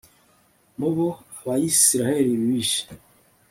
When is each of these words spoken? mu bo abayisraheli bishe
mu 0.77 0.89
bo 0.95 1.07
abayisraheli 1.39 2.31
bishe 2.41 2.83